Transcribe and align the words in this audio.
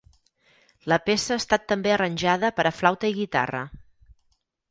La 0.91 0.97
peça 1.09 1.35
ha 1.35 1.41
estat 1.41 1.67
també 1.73 1.93
arranjada 1.97 2.51
per 2.61 2.65
a 2.69 2.73
flauta 2.79 3.13
i 3.13 3.17
guitarra. 3.21 3.63